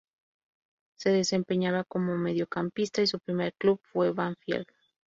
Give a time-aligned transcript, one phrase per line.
[0.97, 4.65] Se desempeñaba como mediocampista y su primer club fue Banfield.